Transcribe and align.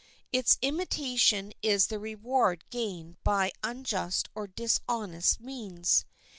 Its 0.33 0.57
imitation 0.63 1.53
is 1.61 1.85
the 1.85 1.99
reward 1.99 2.63
gained 2.71 3.23
by 3.23 3.51
unjust 3.61 4.29
or 4.33 4.47
dishonest 4.47 5.39
means. 5.39 6.05